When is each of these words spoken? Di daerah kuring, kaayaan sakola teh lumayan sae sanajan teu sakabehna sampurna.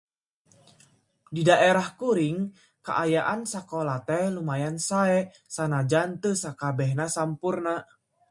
Di 1.35 1.41
daerah 1.49 1.87
kuring, 2.01 2.39
kaayaan 2.87 3.41
sakola 3.53 3.95
teh 4.07 4.25
lumayan 4.35 4.77
sae 4.89 5.17
sanajan 5.55 6.09
teu 6.21 6.33
sakabehna 6.43 7.05
sampurna. 7.15 7.75